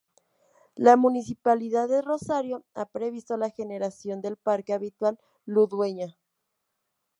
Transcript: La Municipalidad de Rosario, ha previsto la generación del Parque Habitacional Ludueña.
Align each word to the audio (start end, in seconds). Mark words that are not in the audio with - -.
La 0.75 0.97
Municipalidad 0.97 1.87
de 1.87 2.01
Rosario, 2.01 2.65
ha 2.73 2.87
previsto 2.87 3.37
la 3.37 3.51
generación 3.51 4.19
del 4.19 4.35
Parque 4.35 4.73
Habitacional 4.73 5.19
Ludueña. 5.45 6.17